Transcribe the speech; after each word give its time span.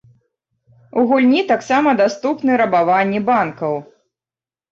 У 1.01 1.03
гульні 1.09 1.41
таксама 1.51 1.93
даступны 2.01 2.57
рабаванні 2.63 3.19
банкаў. 3.29 3.73